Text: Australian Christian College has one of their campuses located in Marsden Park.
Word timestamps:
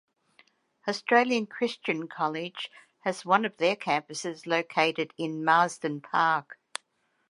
Australian 0.87 1.45
Christian 1.45 2.07
College 2.07 2.71
has 3.01 3.23
one 3.23 3.45
of 3.45 3.57
their 3.57 3.75
campuses 3.75 4.47
located 4.47 5.13
in 5.15 5.45
Marsden 5.45 6.01
Park. 6.01 6.57